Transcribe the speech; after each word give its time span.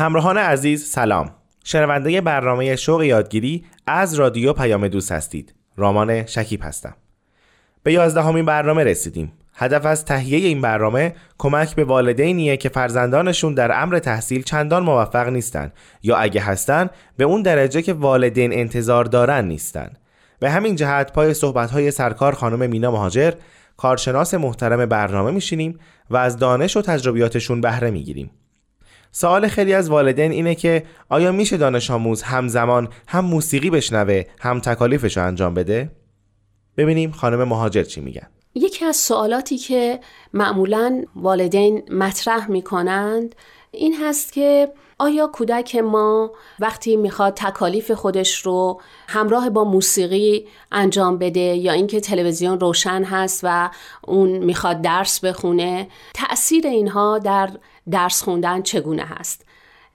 همراهان 0.00 0.38
عزیز 0.38 0.90
سلام. 0.90 1.30
شنونده 1.64 2.20
برنامه 2.20 2.76
شوق 2.76 3.02
یادگیری 3.02 3.64
از 3.86 4.14
رادیو 4.14 4.52
پیام 4.52 4.88
دوست 4.88 5.12
هستید. 5.12 5.54
رامان 5.76 6.26
شکیب 6.26 6.60
هستم. 6.62 6.94
به 7.82 7.92
یازدهمین 7.92 8.44
برنامه 8.44 8.84
رسیدیم. 8.84 9.32
هدف 9.60 9.86
از 9.86 10.04
تهیه 10.04 10.38
این 10.48 10.60
برنامه 10.60 11.14
کمک 11.38 11.74
به 11.74 11.84
والدینیه 11.84 12.56
که 12.56 12.68
فرزندانشون 12.68 13.54
در 13.54 13.82
امر 13.82 13.98
تحصیل 13.98 14.42
چندان 14.42 14.82
موفق 14.82 15.28
نیستن 15.28 15.72
یا 16.02 16.16
اگه 16.16 16.40
هستن 16.40 16.90
به 17.16 17.24
اون 17.24 17.42
درجه 17.42 17.82
که 17.82 17.92
والدین 17.92 18.52
انتظار 18.52 19.04
دارن 19.04 19.44
نیستن. 19.44 19.90
به 20.38 20.50
همین 20.50 20.76
جهت 20.76 21.12
پای 21.12 21.34
صحبت‌های 21.34 21.90
سرکار 21.90 22.34
خانم 22.34 22.70
مینا 22.70 22.90
مهاجر 22.90 23.32
کارشناس 23.76 24.34
محترم 24.34 24.86
برنامه 24.86 25.30
میشینیم 25.30 25.78
و 26.10 26.16
از 26.16 26.36
دانش 26.36 26.76
و 26.76 26.82
تجربیاتشون 26.82 27.60
بهره 27.60 27.90
می‌گیریم. 27.90 28.30
سوال 29.12 29.48
خیلی 29.48 29.74
از 29.74 29.90
والدین 29.90 30.30
اینه 30.30 30.54
که 30.54 30.82
آیا 31.08 31.32
میشه 31.32 31.56
دانش 31.56 31.90
آموز 31.90 32.22
همزمان 32.22 32.88
هم 33.08 33.24
موسیقی 33.24 33.70
بشنوه 33.70 34.22
هم 34.40 34.60
تکالیفش 34.60 35.16
رو 35.16 35.26
انجام 35.26 35.54
بده؟ 35.54 35.90
ببینیم 36.76 37.10
خانم 37.10 37.44
مهاجر 37.44 37.82
چی 37.82 38.00
میگن 38.00 38.26
یکی 38.54 38.84
از 38.84 38.96
سوالاتی 38.96 39.58
که 39.58 40.00
معمولا 40.32 41.04
والدین 41.16 41.82
مطرح 41.90 42.50
می‌کنند 42.50 43.34
این 43.72 43.96
هست 44.02 44.32
که 44.32 44.72
آیا 44.98 45.26
کودک 45.26 45.76
ما 45.76 46.30
وقتی 46.60 46.96
می‌خواد 46.96 47.34
تکالیف 47.34 47.90
خودش 47.90 48.46
رو 48.46 48.80
همراه 49.08 49.50
با 49.50 49.64
موسیقی 49.64 50.48
انجام 50.72 51.18
بده 51.18 51.40
یا 51.40 51.72
اینکه 51.72 52.00
تلویزیون 52.00 52.60
روشن 52.60 53.04
هست 53.04 53.40
و 53.42 53.70
اون 54.04 54.30
می‌خواد 54.30 54.82
درس 54.82 55.24
بخونه 55.24 55.88
تأثیر 56.14 56.66
اینها 56.66 57.18
در 57.18 57.50
درس 57.90 58.22
خوندن 58.22 58.62
چگونه 58.62 59.02
هست؟ 59.04 59.44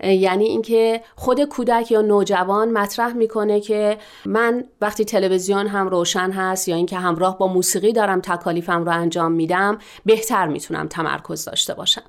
یعنی 0.04 0.46
اینکه 0.46 1.04
خود 1.16 1.44
کودک 1.44 1.92
یا 1.92 2.02
نوجوان 2.02 2.72
مطرح 2.72 3.14
می‌کنه 3.14 3.60
که 3.60 3.98
من 4.26 4.64
وقتی 4.82 5.06
تلویزیون 5.06 5.68
هم 5.68 5.88
روشن 5.88 6.32
هست 6.32 6.68
یا 6.68 6.76
اینکه 6.76 6.98
همراه 6.98 7.38
با 7.38 7.48
موسیقی 7.48 7.94
دارم 7.94 8.22
تکالیفم 8.22 8.84
رو 8.86 8.92
انجام 8.92 9.32
میدم 9.32 9.78
بهتر 10.06 10.48
می‌تونم 10.48 10.88
تمرکز 10.88 11.46
داشته 11.46 11.74
باشم. 11.74 12.04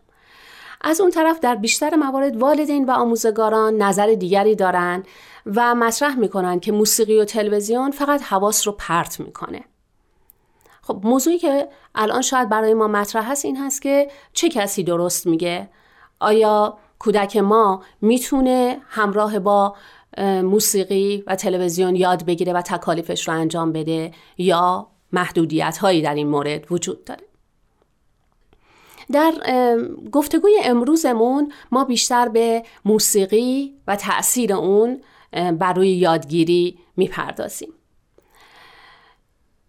از 0.81 1.01
اون 1.01 1.11
طرف 1.11 1.41
در 1.41 1.55
بیشتر 1.55 1.95
موارد 1.95 2.37
والدین 2.37 2.85
و 2.85 2.91
آموزگاران 2.91 3.77
نظر 3.77 4.15
دیگری 4.15 4.55
دارند 4.55 5.07
و 5.47 5.75
مطرح 5.75 6.15
می‌کنن 6.19 6.61
که 6.61 6.73
موسیقی 6.73 7.21
و 7.21 7.25
تلویزیون 7.25 7.91
فقط 7.91 8.23
حواس 8.23 8.67
رو 8.67 8.75
پرت 8.79 9.21
می‌کنه. 9.21 9.65
خب 10.83 11.01
موضوعی 11.05 11.39
که 11.39 11.69
الان 11.95 12.23
شاید 12.23 12.49
برای 12.49 12.75
ما 12.75 12.87
مطرح 12.87 13.31
هست 13.31 13.45
این 13.45 13.57
هست 13.57 13.83
که 13.83 14.11
چه 14.33 14.49
کسی 14.49 14.83
درست 14.83 15.27
میگه؟ 15.27 15.69
آیا 16.21 16.79
کودک 16.99 17.37
ما 17.37 17.83
می‌تونه 18.01 18.81
همراه 18.89 19.39
با 19.39 19.77
موسیقی 20.43 21.25
و 21.27 21.37
تلویزیون 21.37 21.97
یاد 21.97 22.25
بگیره 22.25 22.53
و 22.53 22.63
تکالیفش 22.63 23.29
رو 23.29 23.35
انجام 23.35 23.73
بده 23.73 24.13
یا 24.39 24.87
محدودیت 25.13 25.79
هایی 25.79 26.03
در 26.03 26.15
این 26.15 26.29
مورد 26.29 26.73
وجود 26.73 27.05
داره. 27.05 27.25
در 29.13 29.33
گفتگوی 30.13 30.61
امروزمون 30.65 31.53
ما 31.73 31.85
بیشتر 31.85 32.29
به 32.29 32.63
موسیقی 32.85 33.75
و 33.87 33.97
تأثیر 33.97 34.53
اون 34.55 35.03
بر 35.33 35.73
روی 35.73 35.91
یادگیری 35.91 36.79
می‌پردازیم. 36.97 37.73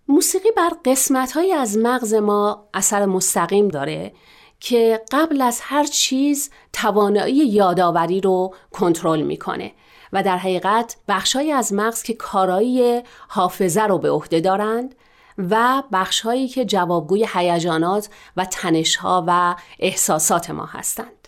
موسیقی 0.07 0.49
بر 0.57 0.71
قسمت 0.85 1.37
از 1.55 1.77
مغز 1.77 2.13
ما 2.13 2.69
اثر 2.73 3.05
مستقیم 3.05 3.67
داره 3.67 4.13
که 4.59 5.01
قبل 5.11 5.41
از 5.41 5.59
هر 5.63 5.83
چیز 5.83 6.49
توانایی 6.73 7.47
یادآوری 7.47 8.21
رو 8.21 8.55
کنترل 8.71 9.21
می‌کنه 9.21 9.71
و 10.13 10.23
در 10.23 10.37
حقیقت 10.37 10.97
بخشهایی 11.07 11.51
از 11.51 11.73
مغز 11.73 12.03
که 12.03 12.13
کارایی 12.13 13.01
حافظه 13.27 13.81
رو 13.81 13.97
به 13.97 14.09
عهده 14.11 14.39
دارند 14.39 14.95
و 15.37 15.83
بخشهایی 15.93 16.47
که 16.47 16.65
جوابگوی 16.65 17.27
هیجانات 17.33 18.09
و 18.37 18.45
تنشها 18.45 19.23
و 19.27 19.55
احساسات 19.79 20.49
ما 20.49 20.65
هستند. 20.65 21.27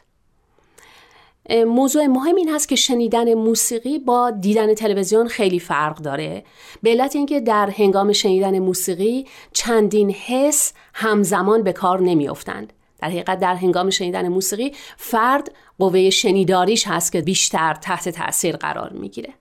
موضوع 1.68 2.06
مهم 2.08 2.36
این 2.36 2.50
هست 2.50 2.70
که 2.70 2.76
شنیدن 2.76 3.34
موسیقی 3.34 4.00
با 4.00 4.32
دیدن 4.32 4.74
تلویزیون 4.74 5.28
خیلی 5.28 5.60
فرق 5.60 5.98
داره. 5.98 6.44
به 6.84 6.90
علت 6.90 7.16
اینکه 7.16 7.40
در 7.40 7.70
هنگام 7.70 8.14
شنیدن 8.14 8.60
موسیقی 8.60 9.28
چندین 9.54 10.12
حس 10.12 10.74
همزمان 10.94 11.64
به 11.64 11.74
کار 11.74 12.02
نمیافتند. 12.02 12.74
در 13.02 13.08
حقیقت 13.08 13.40
در 13.40 13.56
هنگام 13.56 13.90
شنیدن 13.90 14.28
موسیقی 14.28 14.72
فرد 14.98 15.52
قوه 15.80 16.10
شنیداریش 16.10 16.88
هست 16.88 17.12
که 17.12 17.22
بیشتر 17.22 17.74
تحت 17.74 18.10
تاثیر 18.10 18.58
قرار 18.58 18.90
می‌گیره. 18.94 19.34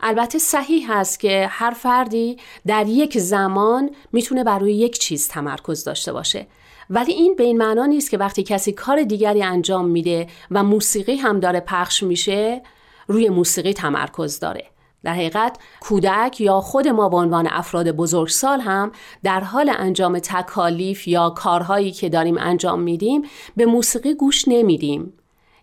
البته 0.00 0.38
صحیح 0.38 0.92
هست 0.92 1.20
که 1.20 1.46
هر 1.50 1.70
فردی 1.70 2.36
در 2.66 2.86
یک 2.86 3.18
زمان 3.18 3.90
می‌تونه 4.12 4.44
بر 4.44 4.58
روی 4.58 4.74
یک 4.74 4.98
چیز 4.98 5.28
تمرکز 5.28 5.84
داشته 5.84 6.12
باشه. 6.12 6.46
ولی 6.90 7.12
این 7.12 7.34
به 7.34 7.44
این 7.44 7.58
معنا 7.58 7.86
نیست 7.86 8.10
که 8.10 8.18
وقتی 8.18 8.42
کسی 8.42 8.72
کار 8.72 9.02
دیگری 9.02 9.42
انجام 9.42 9.88
میده 9.88 10.26
و 10.50 10.64
موسیقی 10.64 11.16
هم 11.16 11.40
داره 11.40 11.60
پخش 11.60 12.02
میشه 12.02 12.62
روی 13.06 13.28
موسیقی 13.28 13.72
تمرکز 13.72 14.38
داره. 14.38 14.64
در 15.04 15.12
حقیقت 15.12 15.58
کودک 15.80 16.40
یا 16.40 16.60
خود 16.60 16.88
ما 16.88 17.08
به 17.08 17.16
عنوان 17.16 17.48
افراد 17.50 17.90
بزرگسال 17.90 18.60
هم 18.60 18.92
در 19.22 19.40
حال 19.40 19.72
انجام 19.78 20.18
تکالیف 20.18 21.08
یا 21.08 21.30
کارهایی 21.30 21.92
که 21.92 22.08
داریم 22.08 22.38
انجام 22.38 22.80
میدیم 22.80 23.22
به 23.56 23.66
موسیقی 23.66 24.14
گوش 24.14 24.48
نمیدیم. 24.48 25.12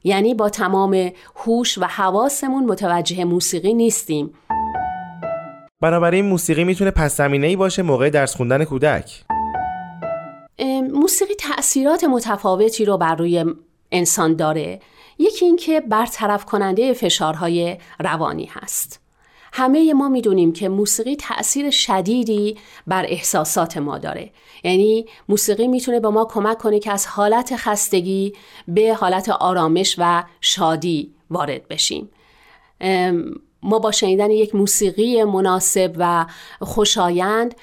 یعنی 0.03 0.33
با 0.33 0.49
تمام 0.49 1.11
هوش 1.35 1.77
و 1.77 1.85
حواسمون 1.85 2.65
متوجه 2.65 3.25
موسیقی 3.25 3.73
نیستیم. 3.73 4.33
بنابراین 5.81 6.25
موسیقی 6.25 6.63
می‌تونه 6.63 6.91
پس 6.91 7.19
ای 7.19 7.55
باشه 7.55 7.81
موقع 7.81 8.09
درس 8.09 8.35
خوندن 8.35 8.63
کودک. 8.63 9.23
موسیقی 10.93 11.33
تأثیرات 11.39 12.03
متفاوتی 12.03 12.85
رو 12.85 12.97
بر 12.97 13.15
روی 13.15 13.45
انسان 13.91 14.35
داره. 14.35 14.79
یکی 15.19 15.45
اینکه 15.45 15.81
برطرف 15.81 16.45
کننده 16.45 16.93
فشارهای 16.93 17.77
روانی 17.99 18.49
هست. 18.51 19.04
همه 19.57 19.93
ما 19.93 20.09
می‌دونیم 20.09 20.53
که 20.53 20.69
موسیقی 20.69 21.15
تأثیر 21.15 21.69
شدیدی 21.69 22.57
بر 22.87 23.05
احساسات 23.07 23.77
ما 23.77 23.97
داره. 23.97 24.31
یعنی 24.63 25.05
موسیقی 25.29 25.67
می‌تونه 25.67 25.99
به 25.99 26.09
ما 26.09 26.25
کمک 26.25 26.57
کنه 26.57 26.79
که 26.79 26.91
از 26.91 27.07
حالت 27.07 27.55
خستگی 27.55 28.33
به 28.67 28.93
حالت 28.93 29.29
آرامش 29.29 29.95
و 29.97 30.23
شادی 30.41 31.13
وارد 31.29 31.67
بشیم. 31.67 32.09
ما 33.63 33.79
با 33.79 33.91
شنیدن 33.91 34.31
یک 34.31 34.55
موسیقی 34.55 35.23
مناسب 35.23 35.93
و 35.97 36.25
خوشایند 36.61 37.55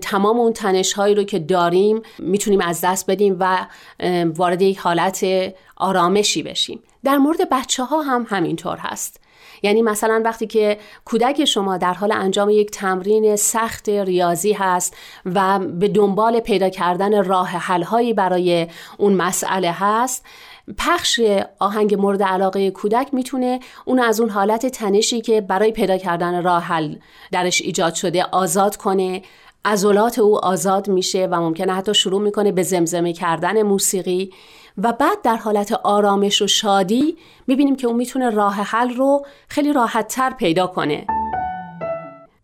تمام 0.00 0.40
اون 0.40 0.52
تنش 0.52 0.92
هایی 0.92 1.14
رو 1.14 1.24
که 1.24 1.38
داریم 1.38 2.02
می‌تونیم 2.18 2.60
از 2.60 2.80
دست 2.80 3.10
بدیم 3.10 3.36
و 3.40 3.66
وارد 4.24 4.62
یک 4.62 4.78
حالت 4.78 5.26
آرامشی 5.76 6.42
بشیم. 6.42 6.82
در 7.04 7.18
مورد 7.18 7.48
بچه 7.50 7.84
ها 7.84 8.02
هم 8.02 8.26
همینطور 8.28 8.76
هست. 8.76 9.20
یعنی 9.62 9.82
مثلا 9.82 10.22
وقتی 10.24 10.46
که 10.46 10.78
کودک 11.04 11.44
شما 11.44 11.76
در 11.76 11.94
حال 11.94 12.12
انجام 12.12 12.50
یک 12.50 12.70
تمرین 12.70 13.36
سخت 13.36 13.88
ریاضی 13.88 14.52
هست 14.52 14.96
و 15.26 15.58
به 15.58 15.88
دنبال 15.88 16.40
پیدا 16.40 16.68
کردن 16.68 17.24
راه 17.24 17.48
حلهایی 17.48 18.12
برای 18.12 18.66
اون 18.98 19.12
مسئله 19.12 19.72
هست 19.72 20.24
پخش 20.78 21.20
آهنگ 21.58 21.94
مورد 21.94 22.22
علاقه 22.22 22.70
کودک 22.70 23.08
می‌تونه 23.12 23.60
اون 23.84 23.98
از 23.98 24.20
اون 24.20 24.30
حالت 24.30 24.66
تنشی 24.66 25.20
که 25.20 25.40
برای 25.40 25.72
پیدا 25.72 25.96
کردن 25.96 26.42
راه 26.42 26.62
حل 26.62 26.96
درش 27.32 27.62
ایجاد 27.62 27.94
شده 27.94 28.24
آزاد 28.24 28.76
کنه. 28.76 29.22
عضلات 29.64 30.18
او 30.18 30.44
آزاد 30.44 30.88
میشه 30.88 31.28
و 31.30 31.40
ممکنه 31.40 31.72
حتی 31.72 31.94
شروع 31.94 32.20
می‌کنه 32.20 32.52
به 32.52 32.62
زمزمه 32.62 33.12
کردن 33.12 33.62
موسیقی. 33.62 34.32
و 34.82 34.92
بعد 34.92 35.22
در 35.22 35.36
حالت 35.36 35.72
آرامش 35.72 36.42
و 36.42 36.46
شادی 36.46 37.16
می‌بینیم 37.46 37.76
که 37.76 37.86
اون 37.86 37.96
می‌تونه 37.96 38.30
راه 38.30 38.54
حل 38.54 38.94
رو 38.94 39.26
خیلی 39.48 39.72
راحت 39.72 40.08
تر 40.08 40.30
پیدا 40.30 40.66
کنه. 40.66 41.06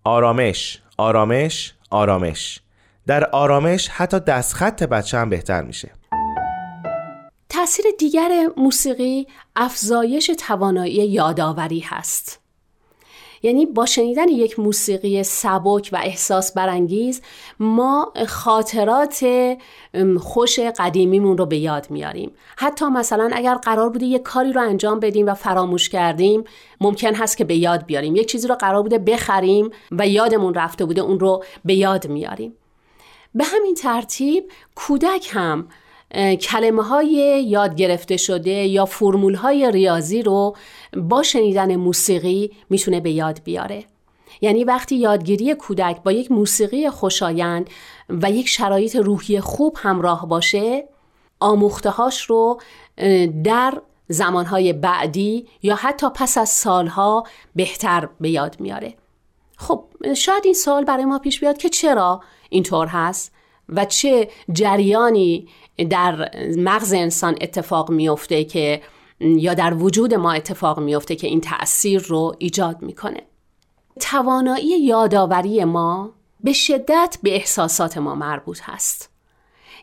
آرامش 0.05 0.83
آرامش 0.99 1.75
آرامش. 1.91 2.61
در 3.07 3.25
آرامش 3.25 3.89
حتی 3.89 4.21
دستخط 4.21 4.83
بچه 4.83 5.19
هم 5.19 5.31
بهتر 5.31 5.63
میشه. 5.63 5.91
تاثیر 7.49 7.85
دیگر 7.99 8.49
موسیقی 8.57 9.27
افزایش 9.57 10.31
توانایی 10.39 10.95
یادآوری 10.95 11.81
هست. 11.81 12.44
یعنی 13.45 13.67
با 13.67 13.87
شنیدن 13.87 14.29
یک 14.29 14.59
موسیقی 14.59 15.23
سبک 15.23 15.91
و 15.93 15.97
احساس 15.97 16.53
برانگیز 16.53 17.23
ما 17.61 18.13
خاطرات 18.29 19.27
خوش 20.19 20.59
قدیمیمون 20.59 21.39
رو 21.39 21.47
به 21.47 21.57
یاد 21.57 21.91
میاریم. 21.91 22.31
حتی 22.57 22.85
مثلا 22.85 23.31
اگر 23.33 23.55
قرار 23.55 23.91
بوده 23.91 24.07
یک 24.07 24.23
کاری 24.23 24.53
رو 24.53 24.61
انجام 24.61 25.01
بدیم 25.01 25.27
و 25.27 25.35
فراموش 25.35 25.89
کردیم 25.89 26.45
ممکن 26.81 27.15
هست 27.15 27.37
که 27.37 27.45
به 27.45 27.57
یاد 27.57 27.87
بیاریم. 27.87 28.17
یک 28.17 28.27
چیزی 28.27 28.49
رو 28.49 28.55
قرار 28.55 28.83
بوده 28.83 28.99
بخریم 28.99 29.71
و 29.91 30.09
یادمون 30.09 30.55
رفته 30.55 30.85
بوده 30.85 31.01
اون 31.01 31.21
رو 31.21 31.45
به 31.65 31.75
یاد 31.75 32.09
میاریم. 32.09 32.55
به 33.35 33.45
همین 33.45 33.75
ترتیب 33.75 34.51
کودک 34.75 35.29
هم 35.33 35.69
کلمه 36.41 36.83
های 36.83 37.45
یاد 37.49 37.75
گرفته 37.75 38.17
شده 38.17 38.51
یا 38.51 38.85
فرمول 38.85 39.35
های 39.35 39.71
ریاضی 39.71 40.23
رو 40.23 40.57
با 40.97 41.23
شنیدن 41.23 41.77
موسیقی 41.77 42.51
می‌تونه 42.71 43.01
به 43.01 43.11
یاد 43.11 43.41
بیاره. 43.45 43.85
یعنی 44.41 44.65
وقتی 44.65 44.97
یادگیری 44.97 45.55
کودک 45.55 46.03
با 46.03 46.13
یک 46.13 46.33
موسیقی 46.33 46.91
خوشایند 46.91 47.71
و 48.09 48.31
یک 48.31 48.49
شرایط 48.49 48.97
روحی 48.97 49.41
خوب 49.41 49.77
همراه 49.79 50.29
باشه 50.29 50.89
آموختهاش 51.41 52.23
رو 52.23 52.61
در 53.45 53.83
زمانهای 54.09 54.73
بعدی 54.73 55.47
یا 55.63 55.75
حتی 55.75 56.07
پس 56.15 56.39
از 56.39 56.49
سالها 56.49 57.25
بهتر 57.55 58.09
به 58.21 58.31
یاد 58.31 58.61
میاره. 58.61 58.95
خب 59.57 59.85
شاید 60.17 60.45
این 60.45 60.55
سال 60.55 60.85
برای 60.85 61.05
ما 61.05 61.19
پیش 61.19 61.41
بیاد 61.41 61.59
که 61.59 61.69
چرا 61.69 62.21
اینطور 62.51 62.87
هست؟ 62.87 63.33
و 63.69 63.85
چه 63.85 64.29
جریانی 64.53 65.49
در 65.91 66.31
مغز 66.57 66.93
انسان 66.93 67.35
اتفاق 67.41 67.91
میفته 67.91 68.45
که 68.45 68.83
یا 69.21 69.55
در 69.55 69.75
وجود 69.75 70.15
ما 70.15 70.33
اتفاق 70.33 70.81
میفته 70.81 71.17
که 71.17 71.27
این 71.27 71.41
تأثیر 71.41 72.03
رو 72.03 72.35
ایجاد 72.39 72.83
می‌کنه. 72.83 73.21
توانایی 74.01 74.81
یادآوری 74.81 75.65
ما 75.65 76.11
به 76.41 76.53
شدت 76.53 77.19
به 77.23 77.35
احساسات 77.35 77.99
ما 77.99 78.15
مربوط 78.15 78.61
هست. 78.63 79.11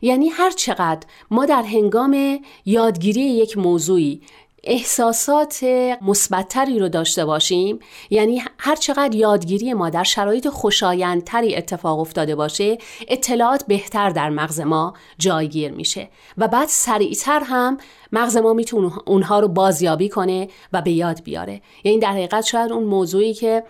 یعنی 0.01 0.29
هر 0.29 0.51
چقدر 0.51 1.07
ما 1.31 1.45
در 1.45 1.63
هنگام 1.63 2.39
یادگیری 2.65 3.21
یک 3.21 3.57
موضوعی 3.57 4.21
احساسات 4.63 5.63
مثبتتری 6.01 6.79
رو 6.79 6.89
داشته 6.89 7.25
باشیم. 7.25 7.79
یعنی 8.09 8.43
هر 8.57 8.75
چقدر 8.75 9.15
یادگیری 9.15 9.73
ما 9.73 9.89
در 9.89 10.03
شرایط 10.03 10.47
خوشایندتری 10.47 11.55
اتفاق 11.55 11.99
افتاده 11.99 12.35
باشه 12.35 12.77
اطلاعات 13.07 13.65
بهتر 13.67 14.09
در 14.09 14.29
مغز 14.29 14.59
ما 14.59 14.93
جایگیر 15.17 15.71
میشه. 15.71 16.09
و 16.37 16.47
بعد 16.47 16.67
سریعتر 16.67 17.39
هم 17.45 17.77
مغز 18.11 18.37
ما 18.37 18.53
می‌تونه 18.53 18.91
اونها 19.05 19.39
رو 19.39 19.47
بازیابی 19.47 20.09
کنه 20.09 20.47
و 20.73 20.81
به 20.81 20.91
یاد 20.91 21.23
بیاره. 21.23 21.61
یعنی 21.83 21.99
در 21.99 22.11
حقیقت 22.11 22.45
شاید 22.45 22.71
اون 22.71 22.83
موضوعی 22.83 23.33
که 23.33 23.63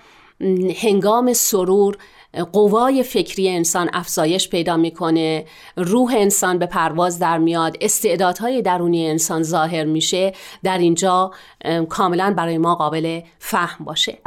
هنگام 0.82 1.34
سرور 1.34 1.98
قوای 2.54 3.04
فکری 3.04 3.50
انسان 3.50 3.90
افزایش 3.94 4.50
پیدا 4.50 4.78
می‌کنه. 4.78 5.46
روح 5.78 6.14
انسان 6.18 6.60
به 6.60 6.66
پرواز 6.66 7.20
در 7.20 7.38
میاد. 7.38 7.78
استعدادهای 7.82 8.62
درونی 8.62 9.08
انسان 9.08 9.44
ظاهر 9.44 9.84
میشه. 9.84 10.34
در 10.64 10.78
اینجا 10.78 11.32
کاملا 11.90 12.34
برای 12.38 12.58
ما 12.58 12.76
قابل 12.76 13.22
فهم 13.40 13.86
باشه. 13.86 14.18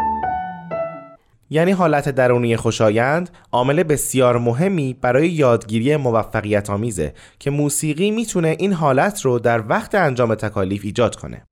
یعنی 1.51 1.73
حالت 1.73 2.09
درونی 2.09 2.57
خوشایند 2.57 3.31
عامل 3.53 3.83
بسیار 3.83 4.39
مهمی 4.39 4.97
برای 5.01 5.29
یادگیری 5.29 5.97
موفقیت 5.97 6.71
آمیزه 6.71 7.15
که 7.39 7.51
موسیقی 7.51 8.11
می‌تونه 8.11 8.57
این 8.59 8.73
حالت 8.73 9.21
رو 9.21 9.39
در 9.39 9.69
وقت 9.69 9.95
انجام 9.95 10.35
تکالیف 10.35 10.81
ایجاد 10.85 11.17
کنه. 11.17 11.43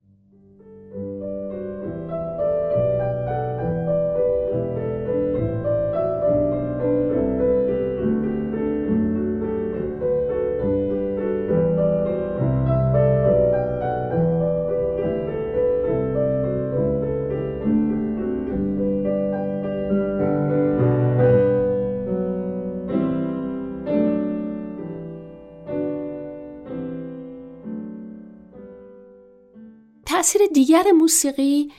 تأثیر 30.23 30.41
دیگر 30.53 30.83
موسیقی 30.97 31.71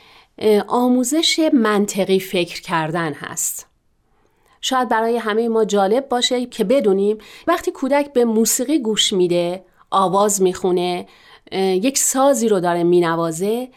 آموزش 0.69 1.51
منطقی 1.53 2.21
فکر 2.21 2.63
کردن 2.63 3.13
هست. 3.13 3.67
شاید 4.61 4.89
برای 4.89 5.17
همه 5.17 5.49
ما 5.49 5.65
جالب 5.65 6.09
باشه 6.09 6.47
که 6.47 6.65
بدونیم 6.65 7.19
وقتی 7.47 7.71
کودک 7.71 8.13
به 8.13 8.25
موسیقی 8.25 8.79
گوش 8.79 9.13
میده 9.13 9.65
آواز 9.91 10.43
می‌خونه 10.43 11.07
یک 11.53 11.99
سازی 11.99 12.49
رو 12.49 12.61
داره 12.61 12.83
مینوازه 12.83 13.69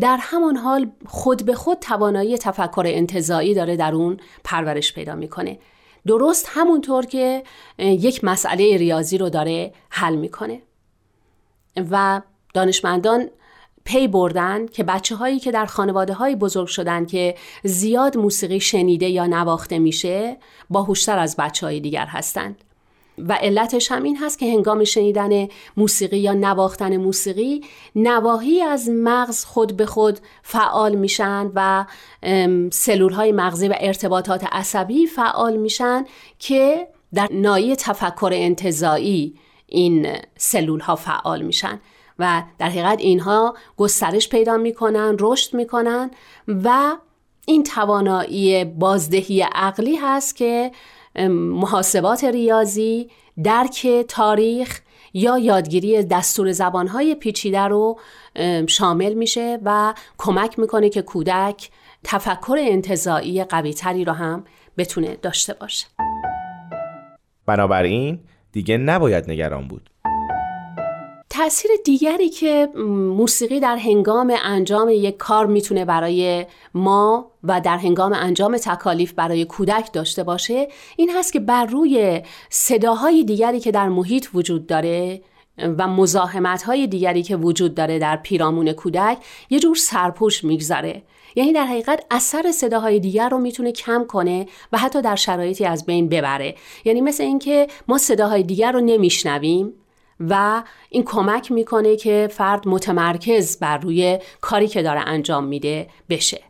در 0.00 0.18
همان 0.20 0.56
حال 0.56 0.90
خود 1.06 1.44
به 1.46 1.54
خود 1.54 1.78
توانایی 1.78 2.38
تفکر 2.38 2.84
انتظایی 2.86 3.54
داره 3.54 3.76
در 3.76 3.94
اون 3.94 4.16
پرورش 4.44 4.92
پیدا 4.92 5.14
می‌کنه. 5.14 5.58
درست 6.06 6.46
همونطور 6.48 7.06
که 7.06 7.42
یک 7.78 8.24
مسئله 8.24 8.76
ریاضی 8.76 9.18
رو 9.18 9.28
داره 9.28 9.72
حل 9.90 10.14
می‌کنه. 10.14 10.62
و 11.90 12.22
دانشمندان 12.54 13.30
پی 13.84 14.08
بردن 14.08 14.66
که 14.66 14.84
بچه 14.84 15.16
هایی 15.16 15.38
که 15.38 15.52
در 15.52 15.66
خانواده 15.66 16.14
های 16.14 16.36
بزرگ 16.36 16.66
شدن 16.66 17.06
که 17.06 17.34
زیاد 17.64 18.16
موسیقی 18.16 18.60
شنیده 18.60 19.08
یا 19.08 19.26
نواخته 19.26 19.78
میشه 19.78 20.36
باهوشتر 20.70 21.18
از 21.18 21.36
بچه 21.36 21.66
های 21.66 21.80
دیگر 21.80 22.06
هستند 22.06 22.64
و 23.18 23.32
علتش 23.32 23.92
هم 23.92 24.02
این 24.02 24.16
هست 24.16 24.38
که 24.38 24.52
هنگام 24.52 24.84
شنیدن 24.84 25.48
موسیقی 25.76 26.18
یا 26.18 26.32
نواختن 26.32 26.96
موسیقی 26.96 27.64
نواهی 27.96 28.62
از 28.62 28.88
مغز 28.88 29.44
خود 29.44 29.76
به 29.76 29.86
خود 29.86 30.18
فعال 30.42 30.94
میشن 30.94 31.50
و 31.54 31.84
سلول 32.70 33.12
های 33.12 33.32
مغزی 33.32 33.68
و 33.68 33.74
ارتباطات 33.80 34.44
عصبی 34.52 35.06
فعال 35.06 35.56
میشن 35.56 36.04
که 36.38 36.88
در 37.14 37.28
نایی 37.32 37.76
تفکر 37.76 38.30
انتظایی 38.32 39.34
این 39.66 40.08
سلول 40.36 40.80
ها 40.80 40.96
فعال 40.96 41.42
میشن. 41.42 41.80
و 42.18 42.42
در 42.58 42.68
حقیقت 42.68 43.00
اینها 43.00 43.54
گسترش 43.76 44.28
پیدا 44.28 44.56
می‌کنن 44.56 45.16
رشد 45.20 45.54
می‌کنن 45.54 46.10
و 46.48 46.96
این 47.46 47.62
توانایی 47.62 48.64
بازدهی 48.64 49.42
عقلی 49.42 49.96
هست 49.96 50.36
که 50.36 50.72
محاسبات 51.30 52.24
ریاضی 52.24 53.10
درک 53.44 54.04
تاریخ 54.08 54.80
یا 55.14 55.38
یادگیری 55.38 56.02
دستور 56.02 56.52
زبانهای 56.52 57.14
پیچیده 57.14 57.60
رو 57.60 57.98
شامل 58.68 59.14
میشه 59.14 59.58
و 59.64 59.94
کمک 60.18 60.58
می‌کنه 60.58 60.88
که 60.88 61.02
کودک 61.02 61.70
تفکر 62.04 62.56
انتظایی 62.60 63.44
قوی 63.44 63.74
تری 63.74 64.04
رو 64.04 64.12
هم 64.12 64.44
بتونه 64.78 65.16
داشته 65.16 65.54
باشه. 65.54 65.86
بنابراین 67.46 68.20
دیگه 68.52 68.76
نباید 68.76 69.30
نگران 69.30 69.68
بود. 69.68 69.90
تاثیر 71.34 71.70
دیگری 71.84 72.28
که 72.28 72.68
موسیقی 73.16 73.60
در 73.60 73.76
هنگام 73.76 74.34
انجام 74.44 74.88
یک 74.88 75.16
کار 75.16 75.46
می‌تونه 75.46 75.84
برای 75.84 76.46
ما 76.74 77.30
و 77.44 77.60
در 77.60 77.78
هنگام 77.78 78.12
انجام 78.12 78.56
تکالیف 78.56 79.12
برای 79.12 79.44
کودک 79.44 79.92
داشته 79.92 80.22
باشه 80.22 80.68
این 80.96 81.10
هست 81.10 81.32
که 81.32 81.40
بر 81.40 81.64
روی 81.64 82.22
صداهای 82.50 83.24
دیگری 83.24 83.60
که 83.60 83.70
در 83.70 83.88
محیط 83.88 84.26
وجود 84.34 84.66
داره 84.66 85.22
و 85.58 85.88
مزاحمت 85.88 86.62
های 86.62 86.86
دیگری 86.86 87.22
که 87.22 87.36
وجود 87.36 87.74
داره 87.74 87.98
در 87.98 88.16
پیرامون 88.16 88.72
کودک 88.72 89.18
یه 89.50 89.58
جور 89.58 89.76
سرپوش 89.76 90.44
می‌گذاره 90.44 91.02
یعنی 91.36 91.52
در 91.52 91.64
حقیقت 91.64 92.04
اثر 92.10 92.52
صداهای 92.52 93.00
دیگر 93.00 93.28
رو 93.28 93.38
می‌تونه 93.38 93.72
کم 93.72 94.04
کنه 94.04 94.46
و 94.72 94.78
حتی 94.78 95.02
در 95.02 95.16
شرایطی 95.16 95.64
از 95.64 95.86
بین 95.86 96.08
ببره. 96.08 96.54
یعنی 96.84 97.00
مثل 97.00 97.24
اینکه 97.24 97.66
ما 97.88 97.98
صداهای 97.98 98.42
دیگر 98.42 98.72
رو 98.72 98.80
نمیشنویم 98.80 99.72
و 100.20 100.62
این 100.88 101.04
کمک 101.04 101.52
می‌کنه 101.52 101.96
که 101.96 102.28
فرد 102.32 102.68
متمرکز 102.68 103.58
بر 103.58 103.78
روی 103.78 104.18
کاری 104.40 104.68
که 104.68 104.82
داره 104.82 105.00
انجام 105.00 105.44
میده 105.44 105.88
بشه. 106.08 106.40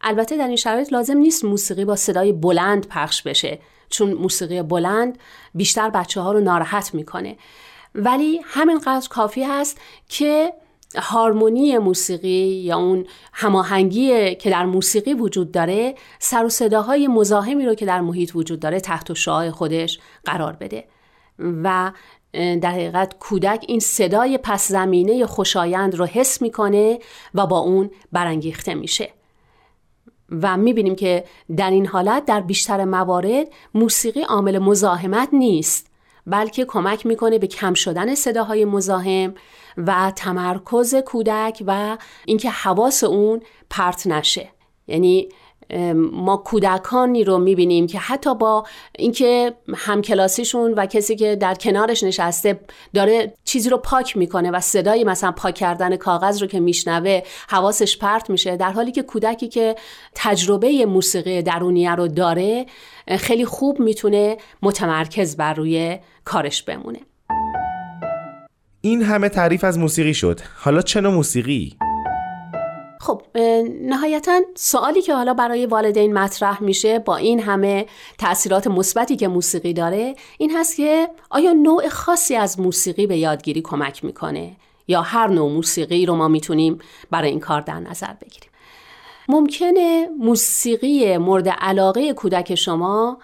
البته 0.00 0.36
در 0.36 0.46
این 0.46 0.56
شرایط 0.56 0.92
لازم 0.92 1.16
نیست 1.16 1.44
موسیقی 1.44 1.84
با 1.84 1.96
صدای 1.96 2.32
بلند 2.32 2.88
پخش 2.88 3.22
بشه 3.22 3.58
چون 3.90 4.12
موسیقی 4.12 4.62
بلند 4.62 5.18
بیشتر 5.54 5.90
بچه 5.90 6.20
ها 6.20 6.32
رو 6.32 6.40
ناراحت 6.40 6.94
می‌کنه. 6.94 7.36
ولی 7.94 8.40
همینقدر 8.44 9.08
کافی 9.08 9.42
هست 9.42 9.80
که 10.08 10.52
هارمونی 10.96 11.78
موسیقی 11.78 12.62
یا 12.64 12.76
اون 12.76 13.06
هماهنگی 13.32 14.34
که 14.34 14.50
در 14.50 14.66
موسیقی 14.66 15.14
وجود 15.14 15.52
داره 15.52 15.94
سر 16.18 16.44
و 16.44 16.48
صداهای 16.48 17.08
مزاحمی 17.08 17.66
رو 17.66 17.74
که 17.74 17.86
در 17.86 18.00
محیط 18.00 18.36
وجود 18.36 18.60
داره 18.60 18.80
تحت 18.80 19.12
شعاع 19.12 19.50
خودش 19.50 19.98
قرار 20.24 20.52
بده. 20.52 20.84
و 21.38 21.92
در 22.36 22.70
حقیقت 22.70 23.18
کودک 23.18 23.64
این 23.68 23.80
صدای 23.80 24.38
پس 24.42 24.68
زمینه 24.68 25.26
خوشایند 25.26 25.94
رو 25.94 26.06
حس 26.06 26.42
می‌کنه 26.42 26.98
و 27.34 27.46
با 27.46 27.58
اون 27.58 27.90
برانگیخته 28.12 28.74
میشه. 28.74 29.10
و 30.42 30.56
می‌بینیم 30.56 30.94
که 30.94 31.24
در 31.56 31.70
این 31.70 31.86
حالت 31.86 32.24
در 32.24 32.40
بیشتر 32.40 32.84
موارد 32.84 33.46
موسیقی 33.74 34.22
عامل 34.22 34.58
مزاحمت 34.58 35.28
نیست 35.32 35.90
بلکه 36.26 36.64
کمک 36.64 37.06
می‌کنه 37.06 37.38
به 37.38 37.46
کم 37.46 37.74
شدن 37.74 38.14
صداهای 38.14 38.64
مزاحم 38.64 39.34
و 39.76 40.12
تمرکز 40.16 40.94
کودک 40.94 41.62
و 41.66 41.98
اینکه 42.26 42.50
حواس 42.50 43.04
اون 43.04 43.40
پرت 43.70 44.06
نشه. 44.06 44.48
یعنی 44.86 45.28
ما 46.12 46.36
کودکانی 46.36 47.24
رو 47.24 47.38
می‌بینیم 47.38 47.86
که 47.86 47.98
حتی 47.98 48.34
با 48.34 48.64
اینکه 48.98 49.54
همکلاسیشون 49.76 50.74
و 50.74 50.86
کسی 50.86 51.16
که 51.16 51.36
در 51.36 51.54
کنارش 51.54 52.02
نشسته 52.02 52.60
داره 52.94 53.34
چیزی 53.44 53.70
رو 53.70 53.76
پاک 53.76 54.16
می‌کنه 54.16 54.50
و 54.50 54.60
صدای 54.60 55.04
مثلا 55.04 55.32
پاک 55.32 55.54
کردن 55.54 55.96
کاغذ 55.96 56.42
رو 56.42 56.48
که 56.48 56.60
میشنوه 56.60 57.20
حواسش 57.48 57.98
پرت 57.98 58.30
میشه 58.30 58.56
در 58.56 58.72
حالی 58.72 58.92
که 58.92 59.02
کودکی 59.02 59.48
که 59.48 59.76
تجربه 60.14 60.86
موسیقی 60.86 61.42
درونیه 61.42 61.94
رو 61.94 62.08
داره 62.08 62.66
خیلی 63.18 63.44
خوب 63.44 63.80
می‌تونه 63.80 64.36
متمرکز 64.62 65.36
بر 65.36 65.54
روی 65.54 65.98
کارش 66.24 66.62
بمونه. 66.62 67.00
این 68.80 69.02
همه 69.02 69.28
تعریف 69.28 69.64
از 69.64 69.78
موسیقی 69.78 70.14
شد. 70.14 70.40
حالا 70.56 70.82
چه 70.82 71.00
نوع 71.00 71.14
موسیقی؟ 71.14 71.76
خب 73.00 73.22
نهایتا 73.82 74.40
سوالی 74.54 75.02
که 75.02 75.14
حالا 75.14 75.34
برای 75.34 75.66
والدین 75.66 76.14
مطرح 76.14 76.62
میشه 76.62 76.98
با 76.98 77.16
این 77.16 77.40
همه 77.40 77.86
تاثیرات 78.18 78.66
مثبتی 78.66 79.16
که 79.16 79.28
موسیقی 79.28 79.72
داره 79.72 80.14
این 80.38 80.56
هست 80.56 80.76
که 80.76 81.08
آیا 81.30 81.52
نوع 81.52 81.88
خاصی 81.88 82.36
از 82.36 82.60
موسیقی 82.60 83.06
به 83.06 83.16
یادگیری 83.16 83.62
کمک 83.62 84.04
می‌کنه؟ 84.04 84.56
یا 84.88 85.02
هر 85.02 85.26
نوع 85.26 85.52
موسیقی 85.52 86.06
رو 86.06 86.14
ما 86.14 86.28
می‌تونیم 86.28 86.78
برای 87.10 87.30
این 87.30 87.40
کار 87.40 87.60
در 87.60 87.80
نظر 87.80 88.12
بگیریم؟ 88.12 88.50
ممکنه 89.28 90.08
موسیقی 90.18 91.16
مورد 91.16 91.48
علاقه 91.48 92.12
کودک 92.12 92.54
شما 92.54 93.18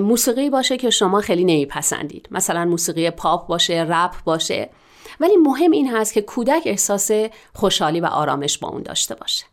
موسیقی 0.00 0.50
باشه 0.50 0.76
که 0.76 0.90
شما 0.90 1.20
خیلی 1.20 1.44
نمیپسندید. 1.44 2.28
مثلا 2.30 2.64
موسیقی 2.64 3.10
پاپ 3.10 3.46
باشه 3.46 3.86
رپ 3.88 4.14
باشه. 4.24 4.70
ولی 5.20 5.36
مهم 5.36 5.70
این 5.70 5.88
هست 5.96 6.12
که 6.12 6.22
کودک 6.22 6.62
احساس 6.66 7.10
خوشحالی 7.54 8.00
و 8.00 8.06
آرامش 8.06 8.58
با 8.58 8.68
اون 8.68 8.82
داشته 8.82 9.14
باشه. 9.14 9.44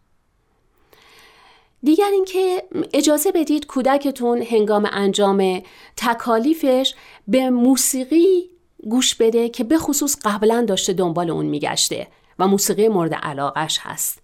دیگر 1.84 2.10
اینکه 2.12 2.64
اجازه 2.94 3.32
بدید 3.32 3.68
کودکتون 3.68 4.42
هنگام 4.42 4.90
انجام 4.92 5.62
تکالیفش 5.98 6.96
به 7.28 7.50
موسیقی 7.50 8.50
گوش 8.90 9.16
بده 9.16 9.50
که 9.50 9.64
به 9.64 9.78
خصوص 9.78 10.18
قبلا 10.24 10.66
داشته 10.68 10.94
دنبال 10.94 11.30
اون 11.30 11.46
میگشته 11.46 12.08
و 12.40 12.48
موسیقی 12.48 12.88
مورد 12.88 13.14
علاقش 13.14 13.80
هست. 13.82 14.23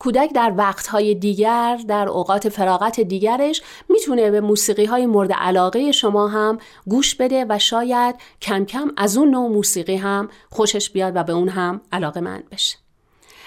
کودک 0.00 0.32
در 0.34 0.52
وقتهای 0.56 1.14
دیگر 1.14 1.80
در 1.88 2.08
اوقات 2.08 2.48
فراغت 2.48 3.00
دیگرش 3.00 3.62
می‌تونه 3.88 4.30
به 4.30 4.40
موسیقی 4.40 4.84
های 4.84 5.06
مورد 5.06 5.32
علاقه 5.32 5.92
شما 5.92 6.28
هم 6.28 6.58
گوش 6.86 7.14
بده 7.14 7.46
و 7.48 7.58
شاید 7.58 8.16
کم 8.42 8.64
کم 8.64 8.92
از 8.96 9.16
اون 9.16 9.30
نوع 9.30 9.48
موسیقی 9.48 9.96
هم 9.96 10.28
خوشش 10.50 10.90
بیاد 10.90 11.12
و 11.16 11.22
به 11.22 11.32
اون 11.32 11.48
هم 11.48 11.80
علاقه 11.92 12.20
مند 12.20 12.50
بشه. 12.50 12.76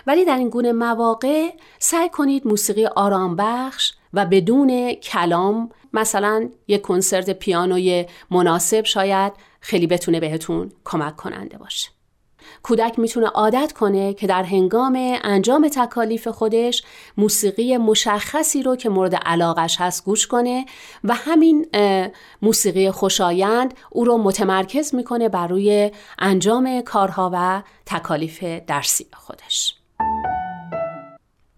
ولی 0.07 0.25
در 0.25 0.37
این 0.37 0.49
گونه 0.49 0.71
مواقع 0.71 1.49
سعی 1.79 2.09
کنید 2.09 2.47
موسیقی 2.47 2.85
آرام 2.85 3.35
بخش 3.35 3.93
و 4.13 4.25
بدون 4.25 4.93
کلام 4.93 5.69
مثلا 5.93 6.49
یک 6.67 6.81
کنسرت 6.81 7.29
پیانوی 7.29 8.05
مناسب 8.31 8.85
شاید 8.85 9.33
خیلی 9.59 9.87
بتونه 9.87 10.19
بهتون 10.19 10.71
کمک 10.85 11.15
کننده 11.15 11.57
باشه. 11.57 11.89
کودک 12.63 12.99
می‌تونه 12.99 13.27
عادت 13.27 13.73
کنه 13.73 14.13
که 14.13 14.27
در 14.27 14.43
هنگام 14.43 15.17
انجام 15.23 15.67
تکالیف 15.67 16.27
خودش 16.27 16.83
موسیقی 17.17 17.77
مشخصی 17.77 18.63
رو 18.63 18.75
که 18.75 18.89
مورد 18.89 19.15
علاقش 19.15 19.81
هست 19.81 20.05
گوش 20.05 20.27
کنه 20.27 20.65
و 21.03 21.13
همین 21.13 21.65
موسیقی 22.41 22.91
خوشایند 22.91 23.73
او 23.89 24.05
رو 24.05 24.17
متمرکز 24.17 24.95
می‌کنه 24.95 25.29
بر 25.29 25.47
روی 25.47 25.91
انجام 26.19 26.81
کارها 26.81 27.31
و 27.33 27.63
تکالیف 27.85 28.43
درسی 28.43 29.07
خودش. 29.13 29.75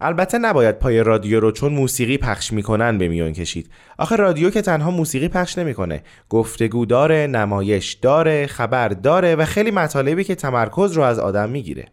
البته 0.02 0.38
نباید 0.38 0.80
پای 0.80 1.04
رادیو 1.04 1.40
رو 1.40 1.52
چون 1.52 1.74
موسیقی 1.74 2.18
پخش 2.18 2.54
می‌کنن 2.54 2.98
به 2.98 3.08
میون 3.08 3.34
کشید. 3.34 3.70
آخه 3.98 4.16
رادیو 4.16 4.50
که 4.50 4.62
تنها 4.62 4.92
موسیقی 4.92 5.28
پخش 5.28 5.58
نمی‌کنه. 5.58 6.04
گفتگو 6.30 6.86
داره 6.86 7.28
نمایش 7.28 7.94
داره 7.94 8.48
خبر 8.48 8.88
داره 8.88 9.36
و 9.36 9.46
خیلی 9.46 9.72
مطالبی 9.72 10.24
که 10.24 10.36
تمرکز 10.36 10.92
رو 10.92 11.04
از 11.04 11.20
آدم 11.20 11.50
می‌گیره. 11.50 11.86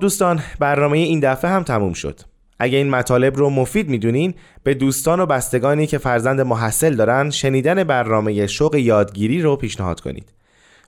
دوستان 0.00 0.40
برنامه 0.58 0.98
این 0.98 1.20
دفعه 1.20 1.50
هم 1.50 1.62
تموم 1.62 1.92
شد. 1.92 2.20
اگه 2.58 2.78
این 2.78 2.90
مطالب 2.90 3.36
رو 3.36 3.50
مفید 3.50 3.88
می‌دونین 3.88 4.34
به 4.62 4.74
دوستان 4.74 5.20
و 5.20 5.26
بستگانی 5.26 5.86
که 5.86 5.98
فرزند 5.98 6.40
محصل 6.40 6.94
دارن 6.94 7.30
شنیدن 7.30 7.84
برنامه 7.84 8.46
شوق 8.46 8.74
یادگیری 8.74 9.42
رو 9.42 9.56
پیشنهاد 9.56 10.00
کنید. 10.00 10.32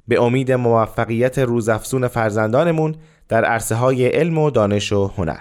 به 0.08 0.22
امید 0.22 0.52
موفقیت 0.52 1.38
روزافزون 1.38 2.08
فرزندانمون 2.08 2.94
در 3.28 3.44
عرصه 3.44 3.74
های 3.74 4.06
علم 4.06 4.38
و 4.38 4.50
دانش 4.50 4.92
و 4.92 5.06
هنر. 5.16 5.40